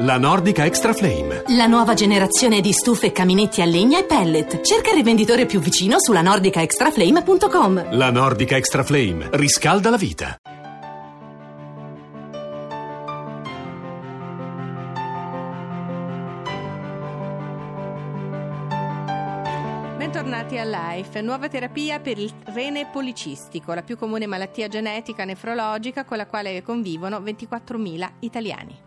La 0.00 0.16
Nordica 0.16 0.64
Extra 0.64 0.92
Flame. 0.92 1.42
La 1.56 1.66
nuova 1.66 1.94
generazione 1.94 2.60
di 2.60 2.70
stufe, 2.70 3.10
caminetti 3.10 3.62
a 3.62 3.64
legna 3.64 3.98
e 3.98 4.04
pellet. 4.04 4.60
Cerca 4.60 4.90
il 4.90 4.94
rivenditore 4.94 5.44
più 5.44 5.58
vicino 5.58 5.96
sulla 5.98 6.22
nordicaextraflame.com. 6.22 7.96
La 7.96 8.12
Nordica 8.12 8.54
Extra 8.54 8.84
Flame 8.84 9.28
riscalda 9.32 9.90
la 9.90 9.96
vita. 9.96 10.36
Bentornati 19.96 20.58
a 20.58 20.64
Life, 20.64 21.20
nuova 21.22 21.48
terapia 21.48 21.98
per 21.98 22.18
il 22.18 22.32
rene 22.44 22.86
policistico, 22.86 23.74
la 23.74 23.82
più 23.82 23.96
comune 23.96 24.26
malattia 24.26 24.68
genetica 24.68 25.24
nefrologica 25.24 26.04
con 26.04 26.18
la 26.18 26.26
quale 26.26 26.62
convivono 26.62 27.18
24.000 27.18 28.08
italiani. 28.20 28.86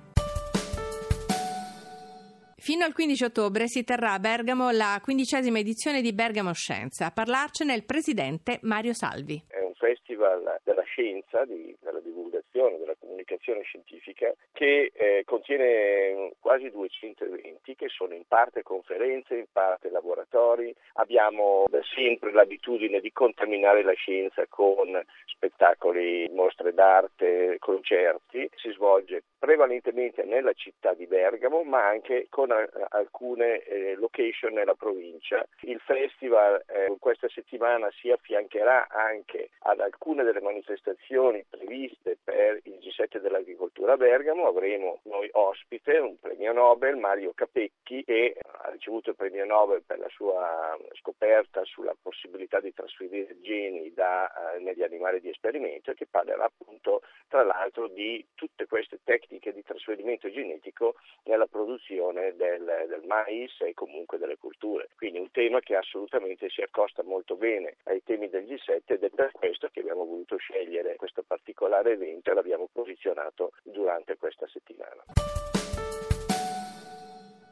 Fino 2.61 2.85
al 2.85 2.93
15 2.93 3.23
ottobre 3.23 3.67
si 3.67 3.83
terrà 3.83 4.13
a 4.13 4.19
Bergamo 4.19 4.69
la 4.69 4.99
quindicesima 5.01 5.57
edizione 5.57 5.99
di 5.99 6.13
Bergamo 6.13 6.53
Scienza. 6.53 7.07
A 7.07 7.11
parlarcene 7.11 7.73
il 7.73 7.85
presidente 7.85 8.59
Mario 8.61 8.93
Salvi. 8.93 9.43
È 9.47 9.57
un 9.57 9.73
festival 9.73 10.59
della 10.63 10.83
scienza, 10.83 11.43
di, 11.45 11.75
della 11.81 11.99
divulgazione, 12.01 12.77
della 12.77 12.93
comunicazione 13.21 13.61
scientifica 13.63 14.33
che 14.51 14.91
eh, 14.93 15.23
contiene 15.25 16.33
quasi 16.39 16.69
200 16.69 17.25
eventi 17.25 17.75
che 17.75 17.87
sono 17.87 18.13
in 18.13 18.23
parte 18.27 18.63
conferenze, 18.63 19.35
in 19.35 19.45
parte 19.51 19.89
laboratori. 19.89 20.73
Abbiamo 20.93 21.65
da 21.69 21.81
sempre 21.95 22.31
l'abitudine 22.31 22.99
di 22.99 23.11
contaminare 23.11 23.83
la 23.83 23.93
scienza 23.93 24.45
con 24.47 25.01
spettacoli, 25.25 26.29
mostre 26.31 26.73
d'arte, 26.73 27.57
concerti. 27.59 28.49
Si 28.55 28.71
svolge 28.71 29.23
prevalentemente 29.39 30.23
nella 30.23 30.53
città 30.53 30.93
di 30.93 31.07
Bergamo, 31.07 31.63
ma 31.63 31.87
anche 31.87 32.27
con 32.29 32.51
a, 32.51 32.67
alcune 32.89 33.63
eh, 33.63 33.95
location 33.95 34.53
nella 34.53 34.75
provincia. 34.75 35.45
Il 35.61 35.79
festival 35.79 36.63
eh, 36.67 36.95
questa 36.99 37.27
settimana 37.29 37.89
si 37.99 38.11
affiancherà 38.11 38.87
anche 38.89 39.49
ad 39.59 39.79
alcune 39.79 40.23
delle 40.23 40.41
manifestazioni 40.41 41.43
previste 41.49 42.17
per 42.23 42.59
il 42.63 42.77
G7 42.81 43.10
dell'agricoltura 43.19 43.93
a 43.93 43.97
Bergamo. 43.97 44.47
Avremo 44.47 44.99
noi 45.03 45.29
ospite 45.33 45.97
un 45.97 46.19
premio 46.19 46.53
Nobel, 46.53 46.95
Mario 46.95 47.33
Capecchi, 47.33 48.03
ha 48.05 48.60
ricevuto 48.81 49.11
il 49.11 49.15
premio 49.15 49.45
Nobel 49.45 49.83
per 49.83 49.99
la 49.99 50.09
sua 50.09 50.75
scoperta 50.93 51.63
sulla 51.65 51.95
possibilità 52.01 52.59
di 52.59 52.73
trasferire 52.73 53.39
geni 53.41 53.93
da, 53.93 54.31
uh, 54.33 54.63
negli 54.63 54.81
animali 54.81 55.21
di 55.21 55.29
esperimento 55.29 55.91
e 55.91 55.93
che 55.93 56.07
parlerà 56.07 56.45
appunto 56.45 57.03
tra 57.27 57.43
l'altro 57.43 57.87
di 57.87 58.25
tutte 58.33 58.65
queste 58.65 58.99
tecniche 59.03 59.53
di 59.53 59.63
trasferimento 59.63 60.31
genetico 60.31 60.95
nella 61.25 61.45
produzione 61.45 62.35
del, 62.35 62.85
del 62.87 63.03
mais 63.05 63.51
e 63.61 63.75
comunque 63.75 64.17
delle 64.17 64.37
culture. 64.37 64.89
Quindi 64.95 65.19
un 65.19 65.29
tema 65.29 65.59
che 65.59 65.75
assolutamente 65.75 66.49
si 66.49 66.61
accosta 66.61 67.03
molto 67.03 67.35
bene 67.35 67.77
ai 67.83 68.01
temi 68.03 68.29
del 68.29 68.45
G7 68.45 68.81
ed 68.85 69.03
è 69.03 69.09
per 69.09 69.31
questo 69.33 69.69
che 69.71 69.81
abbiamo 69.81 70.05
voluto 70.05 70.37
scegliere 70.37 70.95
questo 70.95 71.21
particolare 71.21 71.91
evento 71.91 72.31
e 72.31 72.33
l'abbiamo 72.33 72.67
posizionato 72.71 73.51
durante 73.63 74.17
questa 74.17 74.47
settimana. 74.47 75.60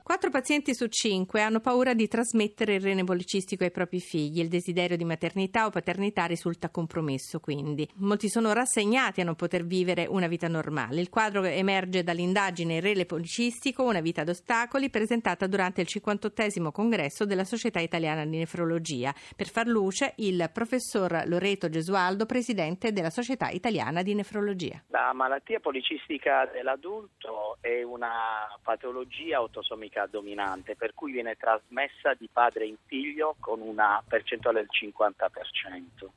Quattro 0.09 0.31
pazienti 0.31 0.73
su 0.73 0.87
cinque 0.87 1.43
hanno 1.43 1.59
paura 1.59 1.93
di 1.93 2.07
trasmettere 2.07 2.73
il 2.73 2.81
rene 2.81 3.03
policistico 3.03 3.63
ai 3.63 3.69
propri 3.69 3.99
figli. 3.99 4.39
Il 4.39 4.47
desiderio 4.47 4.97
di 4.97 5.05
maternità 5.05 5.67
o 5.67 5.69
paternità 5.69 6.25
risulta 6.25 6.71
compromesso, 6.71 7.39
quindi. 7.39 7.87
Molti 7.97 8.27
sono 8.27 8.51
rassegnati 8.51 9.21
a 9.21 9.23
non 9.23 9.35
poter 9.35 9.65
vivere 9.65 10.07
una 10.07 10.25
vita 10.25 10.47
normale. 10.47 10.99
Il 10.99 11.09
quadro 11.09 11.43
emerge 11.43 12.01
dall'indagine 12.01 12.77
Il 12.77 12.81
rene 12.81 13.05
policistico, 13.05 13.83
una 13.83 14.01
vita 14.01 14.21
ad 14.21 14.29
ostacoli, 14.29 14.89
presentata 14.89 15.45
durante 15.45 15.81
il 15.81 15.87
58 15.87 16.71
congresso 16.71 17.25
della 17.25 17.43
Società 17.43 17.79
Italiana 17.79 18.25
di 18.25 18.37
Nefrologia. 18.37 19.13
Per 19.35 19.47
far 19.47 19.67
luce, 19.67 20.13
il 20.15 20.49
professor 20.51 21.21
Loreto 21.27 21.69
Gesualdo, 21.69 22.25
presidente 22.25 22.91
della 22.91 23.11
Società 23.11 23.49
Italiana 23.49 24.01
di 24.01 24.15
Nefrologia. 24.15 24.85
La 24.87 25.13
malattia 25.13 25.59
policistica 25.59 26.49
dell'adulto 26.51 27.59
è 27.61 27.83
una 27.83 28.57
patologia 28.63 29.37
autosomica 29.37 29.97
dominante, 30.05 30.75
per 30.75 30.93
cui 30.93 31.11
viene 31.11 31.35
trasmessa 31.35 32.13
di 32.13 32.29
padre 32.31 32.65
in 32.65 32.77
figlio 32.85 33.35
con 33.39 33.61
una 33.61 34.03
percentuale 34.07 34.59
del 34.59 34.69
50%. 34.71 36.07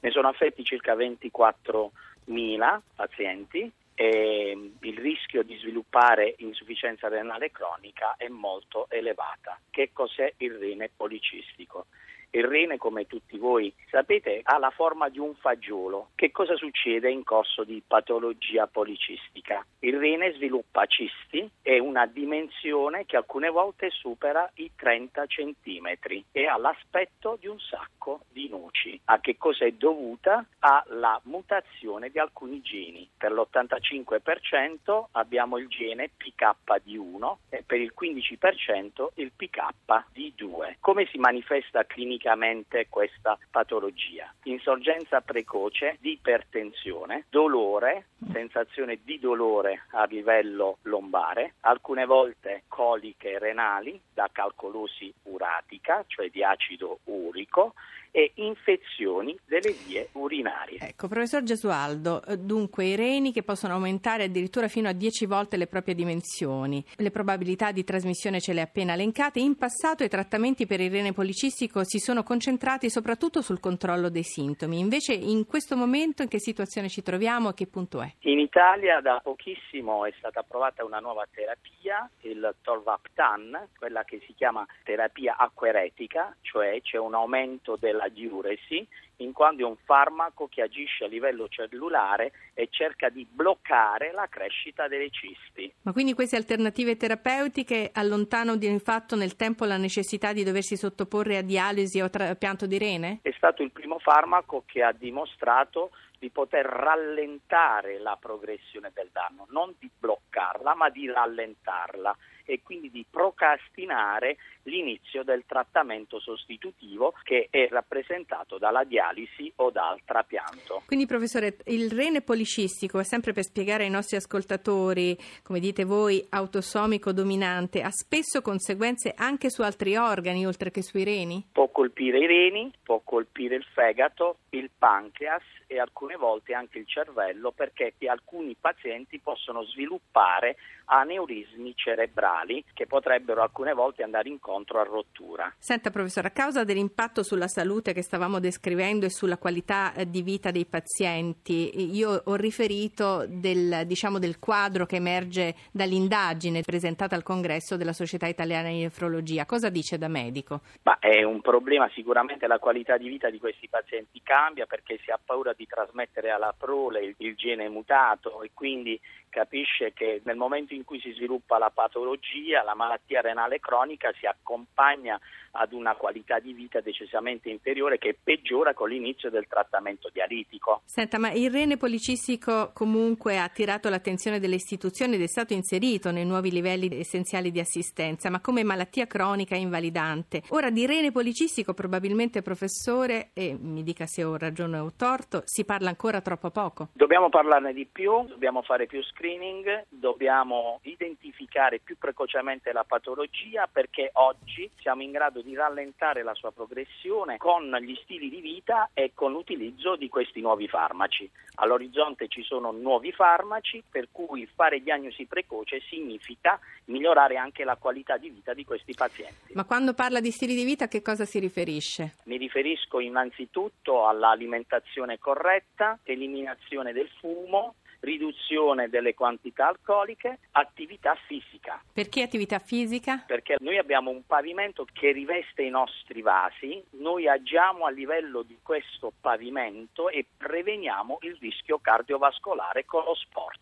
Ne 0.00 0.10
sono 0.10 0.28
affetti 0.28 0.64
circa 0.64 0.94
24.000 0.94 2.80
pazienti 2.94 3.72
e 3.94 4.70
il 4.80 4.98
rischio 4.98 5.42
di 5.42 5.56
sviluppare 5.56 6.34
insufficienza 6.38 7.08
renale 7.08 7.50
cronica 7.50 8.14
è 8.16 8.28
molto 8.28 8.86
elevata. 8.90 9.58
Che 9.70 9.90
cos'è 9.92 10.32
il 10.38 10.54
rene 10.58 10.90
policistico? 10.94 11.86
Il 12.34 12.46
rene, 12.46 12.78
come 12.78 13.06
tutti 13.06 13.38
voi 13.38 13.72
sapete, 13.88 14.40
ha 14.42 14.58
la 14.58 14.70
forma 14.70 15.08
di 15.08 15.20
un 15.20 15.36
fagiolo. 15.36 16.08
Che 16.16 16.32
cosa 16.32 16.56
succede 16.56 17.08
in 17.08 17.22
corso 17.22 17.62
di 17.62 17.80
patologia 17.86 18.66
policistica? 18.66 19.64
Il 19.78 19.96
rene 19.96 20.32
sviluppa 20.32 20.84
cisti 20.86 21.48
e 21.62 21.78
una 21.78 22.06
dimensione 22.06 23.06
che 23.06 23.16
alcune 23.16 23.50
volte 23.50 23.90
supera 23.90 24.50
i 24.54 24.72
30 24.74 25.26
centimetri 25.26 26.24
e 26.32 26.46
ha 26.46 26.58
l'aspetto 26.58 27.36
di 27.38 27.46
un 27.46 27.60
sacco 27.60 28.22
di 28.32 28.48
noci. 28.48 29.00
A 29.04 29.20
che 29.20 29.36
cosa 29.36 29.64
è 29.64 29.70
dovuta? 29.70 30.44
Alla 30.58 31.20
mutazione 31.26 32.10
di 32.10 32.18
alcuni 32.18 32.60
geni. 32.62 33.08
Per 33.16 33.30
l'85% 33.30 35.04
abbiamo 35.12 35.56
il 35.58 35.68
gene 35.68 36.10
PKD1 36.18 37.36
e 37.50 37.62
per 37.64 37.78
il 37.78 37.92
15% 37.96 39.10
il 39.14 39.30
PKD2. 39.38 40.78
Come 40.80 41.06
si 41.12 41.18
manifesta 41.18 41.84
clinicamente? 41.84 42.22
Clinicamente 42.24 42.86
questa 42.88 43.38
patologia. 43.50 44.32
Insorgenza 44.44 45.20
precoce 45.20 45.98
di 46.00 46.12
ipertensione, 46.12 47.26
dolore, 47.28 48.06
sensazione 48.32 49.00
di 49.04 49.18
dolore 49.18 49.84
a 49.90 50.04
livello 50.04 50.78
lombare, 50.82 51.54
alcune 51.60 52.06
volte 52.06 52.62
coliche 52.68 53.38
renali 53.38 54.00
da 54.12 54.28
calcolosi 54.32 55.12
uratica, 55.24 56.02
cioè 56.06 56.30
di 56.30 56.42
acido 56.42 57.00
urico, 57.04 57.74
e 58.16 58.30
infezioni 58.34 59.36
delle 59.44 59.74
vie 59.86 60.08
urinarie. 60.12 60.78
Ecco, 60.78 61.08
professor 61.08 61.42
Gesualdo, 61.42 62.24
eh, 62.24 62.38
dunque 62.38 62.84
i 62.84 62.94
reni 62.94 63.32
che 63.32 63.42
possono 63.42 63.74
aumentare 63.74 64.22
addirittura 64.22 64.68
fino 64.68 64.88
a 64.88 64.92
10 64.92 65.26
volte 65.26 65.56
le 65.56 65.66
proprie 65.66 65.96
dimensioni, 65.96 66.84
le 66.94 67.10
probabilità 67.10 67.72
di 67.72 67.82
trasmissione 67.82 68.40
ce 68.40 68.52
le 68.52 68.60
ha 68.60 68.64
appena 68.64 68.92
elencate, 68.92 69.40
in 69.40 69.56
passato 69.56 70.04
i 70.04 70.08
trattamenti 70.08 70.64
per 70.64 70.80
il 70.80 70.92
rene 70.92 71.12
policistico 71.12 71.82
si 71.82 71.98
sono 71.98 72.22
concentrati 72.22 72.88
soprattutto 72.88 73.42
sul 73.42 73.58
controllo 73.58 74.08
dei 74.08 74.22
sintomi, 74.22 74.78
invece 74.78 75.12
in 75.12 75.44
questo 75.44 75.76
momento 75.76 76.22
in 76.22 76.28
che 76.28 76.38
situazione 76.38 76.88
ci 76.88 77.02
troviamo 77.02 77.48
e 77.48 77.54
che 77.54 77.66
punto 77.66 78.00
è? 78.00 78.14
In 78.20 78.38
Italia 78.38 79.00
da 79.00 79.18
pochissimo 79.20 80.04
è 80.04 80.12
stata 80.18 80.38
approvata 80.38 80.84
una 80.84 81.00
nuova 81.00 81.26
terapia, 81.32 82.08
il 82.20 82.54
Tolvaptan, 82.62 83.70
quella 83.76 84.04
che 84.04 84.22
si 84.24 84.34
chiama 84.34 84.64
terapia 84.84 85.36
acqueretica, 85.36 86.32
cioè 86.42 86.80
c'è 86.80 86.98
un 86.98 87.14
aumento 87.14 87.74
della 87.74 88.03
la 88.04 88.12
diuresi, 88.12 88.84
in 89.18 89.32
quanto 89.32 89.62
è 89.62 89.64
un 89.64 89.76
farmaco 89.76 90.48
che 90.48 90.62
agisce 90.62 91.04
a 91.04 91.08
livello 91.08 91.48
cellulare 91.48 92.32
e 92.54 92.68
cerca 92.70 93.08
di 93.08 93.26
bloccare 93.30 94.12
la 94.12 94.26
crescita 94.28 94.88
delle 94.88 95.10
cisti. 95.10 95.72
Ma 95.82 95.92
quindi 95.92 96.14
queste 96.14 96.36
alternative 96.36 96.96
terapeutiche 96.96 97.90
allontanano 97.92 98.56
di 98.56 98.78
fatto 98.78 99.16
nel 99.16 99.36
tempo 99.36 99.64
la 99.64 99.76
necessità 99.76 100.32
di 100.32 100.42
doversi 100.42 100.76
sottoporre 100.76 101.38
a 101.38 101.42
dialisi 101.42 102.00
o 102.00 102.10
trapianto 102.10 102.66
di 102.66 102.78
rene? 102.78 103.20
È 103.22 103.32
stato 103.36 103.62
il 103.62 103.70
primo 103.70 103.98
farmaco 103.98 104.64
che 104.66 104.82
ha 104.82 104.92
dimostrato 104.92 105.90
di 106.18 106.30
poter 106.30 106.64
rallentare 106.64 107.98
la 107.98 108.16
progressione 108.18 108.90
del 108.94 109.10
danno, 109.12 109.46
non 109.50 109.74
di 109.78 109.90
bloccarla, 109.94 110.74
ma 110.74 110.88
di 110.88 111.10
rallentarla 111.10 112.16
e 112.46 112.62
quindi 112.62 112.90
di 112.90 113.04
procrastinare 113.08 114.36
l'inizio 114.62 115.22
del 115.22 115.44
trattamento 115.46 116.20
sostitutivo 116.20 117.14
che 117.22 117.48
è 117.50 117.68
rappresentato 117.70 118.56
dalla 118.56 118.84
dialisi 119.04 119.52
o 119.56 119.70
dal 119.70 120.00
trapianto. 120.04 120.82
Quindi 120.86 121.06
professore, 121.06 121.58
il 121.66 121.90
rene 121.90 122.22
policistico, 122.22 123.02
sempre 123.02 123.32
per 123.32 123.44
spiegare 123.44 123.84
ai 123.84 123.90
nostri 123.90 124.16
ascoltatori, 124.16 125.16
come 125.42 125.60
dite 125.60 125.84
voi, 125.84 126.24
autosomico 126.30 127.12
dominante, 127.12 127.82
ha 127.82 127.90
spesso 127.90 128.40
conseguenze 128.40 129.12
anche 129.14 129.50
su 129.50 129.62
altri 129.62 129.96
organi 129.96 130.46
oltre 130.46 130.70
che 130.70 130.82
sui 130.82 131.04
reni? 131.04 131.46
Può 131.52 131.68
colpire 131.68 132.18
i 132.18 132.26
reni, 132.26 132.72
può 132.82 133.00
colpire 133.04 133.56
il 133.56 133.64
fegato, 133.74 134.38
il 134.50 134.70
pancreas 134.76 135.42
e 135.74 135.80
alcune 135.80 136.16
volte 136.16 136.54
anche 136.54 136.78
il 136.78 136.86
cervello 136.86 137.50
perché 137.50 137.92
alcuni 138.06 138.56
pazienti 138.58 139.18
possono 139.18 139.64
sviluppare 139.64 140.56
aneurismi 140.86 141.74
cerebrali 141.74 142.64
che 142.72 142.86
potrebbero 142.86 143.42
alcune 143.42 143.72
volte 143.72 144.02
andare 144.02 144.28
incontro 144.28 144.80
a 144.80 144.84
rottura. 144.84 145.52
Senta 145.58 145.90
professore, 145.90 146.28
a 146.28 146.30
causa 146.30 146.64
dell'impatto 146.64 147.22
sulla 147.22 147.48
salute 147.48 147.92
che 147.92 148.02
stavamo 148.02 148.38
descrivendo 148.38 149.06
e 149.06 149.10
sulla 149.10 149.38
qualità 149.38 149.94
eh, 149.94 150.08
di 150.08 150.22
vita 150.22 150.50
dei 150.50 150.66
pazienti, 150.66 151.94
io 151.94 152.22
ho 152.24 152.34
riferito 152.34 153.24
del, 153.26 153.86
diciamo, 153.86 154.18
del 154.18 154.38
quadro 154.38 154.86
che 154.86 154.96
emerge 154.96 155.54
dall'indagine 155.72 156.62
presentata 156.62 157.14
al 157.14 157.22
congresso 157.22 157.76
della 157.76 157.92
Società 157.92 158.26
Italiana 158.26 158.68
di 158.68 158.82
Nefrologia. 158.82 159.46
Cosa 159.46 159.70
dice 159.70 159.98
da 159.98 160.08
medico? 160.08 160.60
Ma 160.82 160.98
è 160.98 161.22
un 161.22 161.40
problema, 161.40 161.90
sicuramente 161.94 162.46
la 162.46 162.58
qualità 162.58 162.96
di 162.96 163.08
vita 163.08 163.30
di 163.30 163.38
questi 163.38 163.68
pazienti 163.68 164.20
cambia 164.22 164.66
perché 164.66 164.98
si 165.02 165.10
ha 165.10 165.18
paura 165.22 165.52
di 165.52 165.63
trasmettere 165.66 166.30
alla 166.30 166.54
prole 166.56 167.04
il, 167.04 167.14
il 167.18 167.34
gene 167.34 167.68
mutato 167.68 168.42
e 168.42 168.50
quindi 168.54 169.00
capisce 169.34 169.92
che 169.92 170.22
nel 170.24 170.36
momento 170.36 170.74
in 170.74 170.84
cui 170.84 171.00
si 171.00 171.10
sviluppa 171.10 171.58
la 171.58 171.70
patologia, 171.74 172.62
la 172.62 172.76
malattia 172.76 173.20
renale 173.20 173.58
cronica 173.58 174.12
si 174.16 174.26
accompagna 174.26 175.18
ad 175.56 175.72
una 175.72 175.94
qualità 175.94 176.38
di 176.38 176.52
vita 176.52 176.80
decisamente 176.80 177.48
inferiore 177.48 177.98
che 177.98 178.16
peggiora 178.20 178.74
con 178.74 178.88
l'inizio 178.88 179.30
del 179.30 179.46
trattamento 179.48 180.08
dialitico. 180.12 180.82
Senta, 180.84 181.18
ma 181.18 181.32
il 181.32 181.50
rene 181.50 181.76
policistico 181.76 182.70
comunque 182.72 183.38
ha 183.38 183.44
attirato 183.44 183.88
l'attenzione 183.88 184.38
delle 184.38 184.54
istituzioni 184.54 185.14
ed 185.14 185.22
è 185.22 185.26
stato 185.26 185.52
inserito 185.52 186.10
nei 186.10 186.24
nuovi 186.24 186.50
livelli 186.50 186.88
essenziali 186.96 187.50
di 187.50 187.60
assistenza, 187.60 188.30
ma 188.30 188.40
come 188.40 188.62
malattia 188.62 189.06
cronica 189.06 189.56
invalidante. 189.56 190.42
Ora 190.50 190.70
di 190.70 190.86
rene 190.86 191.10
policistico 191.10 191.74
probabilmente 191.74 192.42
professore, 192.42 193.30
e 193.32 193.56
mi 193.58 193.82
dica 193.82 194.06
se 194.06 194.22
ho 194.22 194.36
ragione 194.36 194.78
o 194.78 194.92
torto, 194.96 195.42
si 195.44 195.64
parla 195.64 195.88
ancora 195.88 196.20
troppo 196.20 196.50
poco. 196.50 196.88
Dobbiamo 196.92 197.28
parlarne 197.28 197.72
di 197.72 197.86
più, 197.86 198.24
dobbiamo 198.26 198.62
fare 198.62 198.86
più 198.86 199.02
screening, 199.24 199.86
dobbiamo 199.88 200.80
identificare 200.82 201.78
più 201.78 201.96
precocemente 201.96 202.72
la 202.72 202.84
patologia 202.84 203.66
perché 203.72 204.10
oggi 204.12 204.70
siamo 204.80 205.00
in 205.00 205.12
grado 205.12 205.40
di 205.40 205.54
rallentare 205.54 206.22
la 206.22 206.34
sua 206.34 206.52
progressione 206.52 207.38
con 207.38 207.74
gli 207.80 207.98
stili 208.02 208.28
di 208.28 208.42
vita 208.42 208.90
e 208.92 209.12
con 209.14 209.32
l'utilizzo 209.32 209.96
di 209.96 210.10
questi 210.10 210.42
nuovi 210.42 210.68
farmaci. 210.68 211.30
All'orizzonte 211.56 212.28
ci 212.28 212.42
sono 212.42 212.70
nuovi 212.70 213.12
farmaci 213.12 213.82
per 213.88 214.08
cui 214.12 214.46
fare 214.54 214.82
diagnosi 214.82 215.24
precoce 215.24 215.80
significa 215.88 216.58
migliorare 216.86 217.36
anche 217.36 217.64
la 217.64 217.76
qualità 217.76 218.18
di 218.18 218.28
vita 218.28 218.52
di 218.52 218.66
questi 218.66 218.92
pazienti. 218.92 219.54
Ma 219.54 219.64
quando 219.64 219.94
parla 219.94 220.20
di 220.20 220.30
stili 220.30 220.54
di 220.54 220.64
vita 220.64 220.84
a 220.84 220.88
che 220.88 221.00
cosa 221.00 221.24
si 221.24 221.38
riferisce? 221.38 222.16
Mi 222.24 222.36
riferisco 222.36 223.00
innanzitutto 223.00 224.06
all'alimentazione 224.06 225.18
corretta, 225.18 225.98
eliminazione 226.02 226.92
del 226.92 227.08
fumo, 227.20 227.76
riduzione 228.04 228.88
delle 228.88 229.14
quantità 229.14 229.68
alcoliche, 229.68 230.38
attività 230.52 231.16
fisica. 231.26 231.82
Perché 231.92 232.22
attività 232.22 232.58
fisica? 232.58 233.24
Perché 233.26 233.56
noi 233.60 233.78
abbiamo 233.78 234.10
un 234.10 234.24
pavimento 234.26 234.86
che 234.92 235.10
riveste 235.12 235.62
i 235.62 235.70
nostri 235.70 236.22
vasi, 236.22 236.82
noi 236.90 237.26
agiamo 237.26 237.86
a 237.86 237.90
livello 237.90 238.42
di 238.42 238.58
questo 238.62 239.12
pavimento 239.20 240.08
e 240.08 240.26
preveniamo 240.36 241.18
il 241.22 241.36
rischio 241.40 241.78
cardiovascolare 241.78 242.84
con 242.84 243.02
lo 243.04 243.14
sport. 243.14 243.58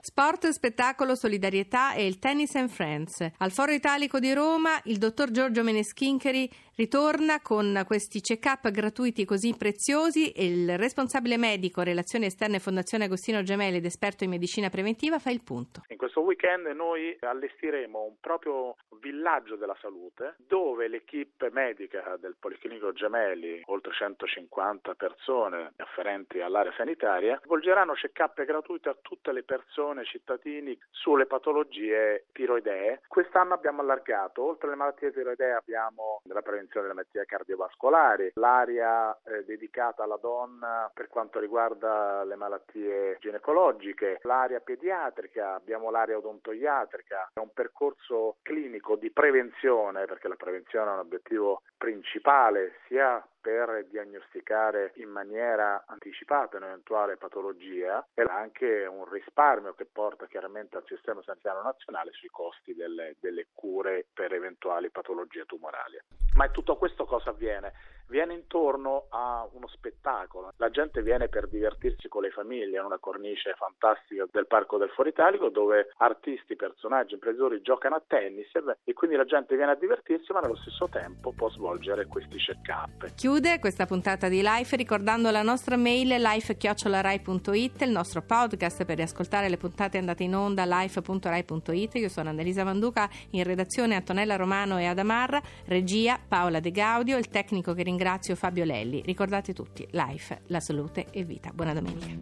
Sport, 0.00 0.48
spettacolo, 0.48 1.16
solidarietà 1.16 1.92
e 1.92 2.06
il 2.06 2.18
Tennis 2.18 2.54
and 2.54 2.68
Friends. 2.70 3.28
Al 3.38 3.50
Foro 3.50 3.72
Italico 3.72 4.20
di 4.20 4.32
Roma 4.32 4.80
il 4.84 4.98
dottor 4.98 5.32
Giorgio 5.32 5.64
Meneschincheri 5.64 6.48
ritorna 6.76 7.40
con 7.40 7.82
questi 7.86 8.20
check-up 8.20 8.70
gratuiti 8.70 9.24
così 9.24 9.54
preziosi 9.56 10.30
e 10.32 10.44
il 10.44 10.76
responsabile 10.76 11.38
medico 11.38 11.80
Relazioni 11.80 12.26
Esterne 12.26 12.58
Fondazione 12.58 13.04
Agostino 13.04 13.42
Gemelli 13.42 13.78
ed 13.78 13.86
esperto 13.86 14.24
in 14.24 14.30
medicina 14.30 14.68
preventiva 14.68 15.18
fa 15.18 15.30
il 15.30 15.42
punto. 15.42 15.84
In 15.88 15.96
questo 15.96 16.20
weekend 16.20 16.66
noi 16.66 17.16
allestiremo 17.18 18.02
un 18.02 18.16
proprio 18.20 18.76
villaggio 19.00 19.56
della 19.56 19.76
salute 19.80 20.34
dove 20.36 20.88
l'equipe 20.88 21.48
medica 21.50 22.18
del 22.20 22.36
Policlinico 22.38 22.92
Gemelli, 22.92 23.62
oltre 23.66 23.92
150 23.92 24.94
persone 24.96 25.72
afferenti 25.76 26.40
all'area 26.40 26.74
sanitaria, 26.76 27.40
svolgeranno 27.42 27.94
check-up 27.94 28.44
gratuiti 28.44 28.88
a 28.88 28.96
tutte 29.00 29.32
le 29.32 29.44
persone, 29.44 30.04
cittadini 30.04 30.78
sulle 30.90 31.24
patologie 31.24 32.26
tiroidee. 32.32 33.00
Quest'anno 33.06 33.54
abbiamo 33.54 33.80
allargato, 33.80 34.42
oltre 34.42 34.66
alle 34.68 34.76
malattie 34.76 35.10
tiroidee 35.10 35.52
abbiamo 35.52 36.20
la 36.24 36.42
prevenzione 36.42 36.64
prevenzione 36.66 36.86
delle 36.86 36.94
malattie 36.94 37.24
cardiovascolari, 37.24 38.32
l'area 38.34 39.16
eh, 39.24 39.44
dedicata 39.44 40.02
alla 40.02 40.18
donna 40.20 40.90
per 40.92 41.08
quanto 41.08 41.38
riguarda 41.38 42.24
le 42.24 42.36
malattie 42.36 43.16
ginecologiche, 43.20 44.18
l'area 44.22 44.60
pediatrica, 44.60 45.54
abbiamo 45.54 45.90
l'area 45.90 46.18
odontoiatrica, 46.18 47.30
è 47.32 47.38
un 47.38 47.52
percorso 47.52 48.36
clinico 48.42 48.96
di 48.96 49.10
prevenzione 49.10 50.04
perché 50.04 50.28
la 50.28 50.36
prevenzione 50.36 50.90
è 50.90 50.94
un 50.94 51.00
obiettivo 51.00 51.62
principale 51.76 52.78
sia 52.88 53.24
per 53.46 53.86
diagnosticare 53.88 54.90
in 54.96 55.08
maniera 55.08 55.84
anticipata 55.86 56.56
un'eventuale 56.56 57.16
patologia 57.16 58.04
e 58.12 58.22
anche 58.22 58.86
un 58.86 59.08
risparmio 59.08 59.72
che 59.74 59.84
porta 59.84 60.26
chiaramente 60.26 60.76
al 60.76 60.82
sistema 60.84 61.22
sanitario 61.22 61.62
nazionale 61.62 62.10
sui 62.10 62.28
costi 62.28 62.74
delle, 62.74 63.14
delle 63.20 63.46
cure 63.54 64.04
per 64.12 64.32
eventuali 64.32 64.90
patologie 64.90 65.44
tumorali. 65.44 65.96
Ma 66.34 66.48
tutto 66.48 66.76
questo 66.76 67.04
cosa 67.04 67.30
avviene? 67.30 67.72
viene 68.08 68.34
intorno 68.34 69.06
a 69.10 69.48
uno 69.52 69.66
spettacolo. 69.68 70.52
La 70.56 70.70
gente 70.70 71.02
viene 71.02 71.28
per 71.28 71.48
divertirsi 71.48 72.08
con 72.08 72.22
le 72.22 72.30
famiglie 72.30 72.78
in 72.78 72.84
una 72.84 72.98
cornice 72.98 73.54
fantastica 73.56 74.26
del 74.30 74.46
Parco 74.46 74.78
del 74.78 74.90
Foro 74.90 75.08
Italico 75.08 75.48
dove 75.48 75.90
artisti, 75.98 76.56
personaggi, 76.56 77.14
imprenditori 77.14 77.60
giocano 77.62 77.96
a 77.96 78.02
tennis 78.06 78.50
e 78.84 78.92
quindi 78.92 79.16
la 79.16 79.24
gente 79.24 79.56
viene 79.56 79.72
a 79.72 79.76
divertirsi 79.76 80.32
ma 80.32 80.40
nello 80.40 80.56
stesso 80.56 80.88
tempo 80.88 81.32
può 81.32 81.50
svolgere 81.50 82.06
questi 82.06 82.36
check-up. 82.36 83.14
Chiude 83.36 83.58
questa 83.58 83.84
puntata 83.84 84.30
di 84.30 84.40
Life 84.42 84.74
ricordando 84.76 85.30
la 85.30 85.42
nostra 85.42 85.76
mail 85.76 86.08
life.rai.it, 86.08 87.82
il 87.82 87.90
nostro 87.90 88.22
podcast 88.22 88.86
per 88.86 88.96
riascoltare 88.96 89.50
le 89.50 89.58
puntate 89.58 89.98
andate 89.98 90.22
in 90.22 90.34
onda 90.34 90.64
life.rai.it. 90.64 91.94
Io 91.96 92.08
sono 92.08 92.30
Annalisa 92.30 92.64
Manduca, 92.64 93.10
in 93.32 93.42
redazione 93.44 93.94
Antonella 93.94 94.36
Romano 94.36 94.78
e 94.78 94.86
Adamarra, 94.86 95.42
regia 95.66 96.18
Paola 96.26 96.60
De 96.60 96.70
Gaudio, 96.70 97.18
il 97.18 97.28
tecnico 97.28 97.74
che 97.74 97.82
ringrazio 97.82 98.34
Fabio 98.36 98.64
Lelli. 98.64 99.02
Ricordate 99.04 99.52
tutti, 99.52 99.86
Life, 99.90 100.40
la 100.46 100.60
salute 100.60 101.08
e 101.10 101.22
vita. 101.22 101.50
Buona 101.52 101.74
domenica. 101.74 102.14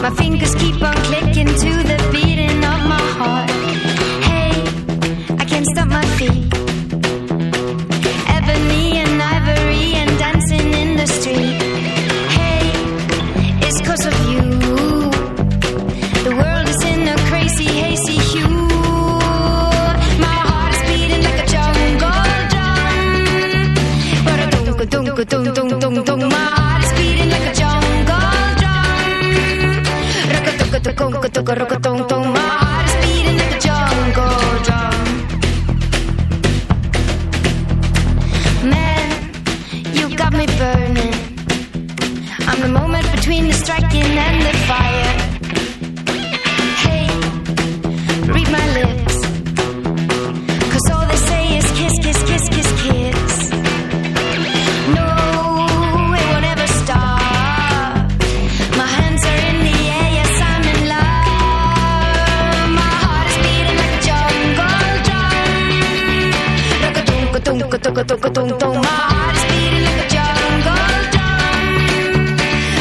My 0.00 0.10
fingers 0.16 0.54
keep 0.56 0.82
on 0.82 0.94
clicking 1.04 1.46
to 1.46 1.82
the 1.82 2.13
dum 25.22 25.44
dum 25.54 25.68
dum 25.68 26.04
dum 26.04 26.18
My 26.28 26.34
heart 26.34 26.82
is 26.82 26.92
beating 26.98 27.30
like 27.30 27.46
a 27.46 27.54
jungle 27.54 28.14
drum. 28.60 28.98
Rock 30.32 30.46
a 31.38 31.54
rock 31.54 31.72
a 31.72 32.18
My 32.32 32.40
heart 32.40 32.86
is 32.88 32.96
beating 33.02 33.36
like 33.38 33.54
a 33.54 33.60
jungle 33.66 34.38
drum. 34.66 35.04
Man, 38.70 39.08
you 39.94 40.16
got 40.16 40.32
me 40.32 40.46
burning. 40.58 41.14
I'm 42.48 42.60
the 42.60 42.68
moment 42.68 43.06
between 43.14 43.46
the 43.46 43.54
striking 43.54 44.18
and 44.26 44.42
the 44.42 44.52
fire. 44.66 45.03
toca, 67.84 68.02
toca, 68.04 68.30
tum, 68.30 68.48
tum. 68.58 68.76
My 68.76 68.86
heart 68.86 69.36
is 69.36 69.44
beating 69.44 69.84
like 69.84 70.00
a 70.00 70.08
jungle 70.08 70.62
drum. 71.12 71.44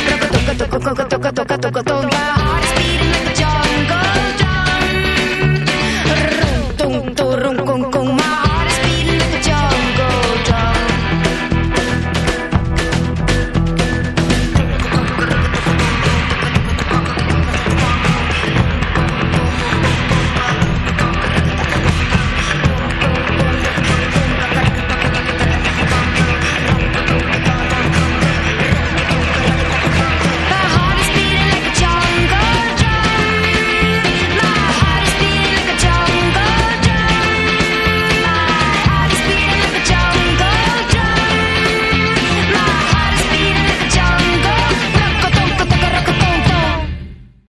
Toca, 0.07 0.27
toca, 0.31 0.53
toca, 0.55 0.79
toca, 0.79 1.03
toca, 1.09 1.31
toca, 1.33 1.57
toca, 1.57 1.83
tum. 1.83 2.42